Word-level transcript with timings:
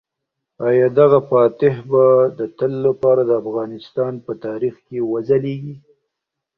آیا 0.67 0.87
دغه 0.99 1.19
فاتح 1.29 1.75
به 1.89 2.05
د 2.37 2.39
تل 2.57 2.73
لپاره 2.87 3.21
د 3.25 3.31
افغانستان 3.41 4.13
په 4.25 4.31
تاریخ 4.45 4.75
کې 4.87 4.97
وځلیږي؟ 5.11 5.75